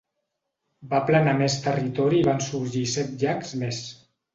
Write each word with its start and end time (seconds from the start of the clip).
Va 0.93 1.01
aplanar 1.01 1.37
més 1.43 1.59
territori 1.67 2.21
i 2.21 2.25
van 2.33 2.45
sorgir 2.49 2.87
set 2.99 3.17
llacs 3.23 3.59
més. 3.67 3.89